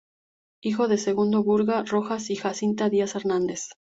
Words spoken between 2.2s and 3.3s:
y Jacinta Díaz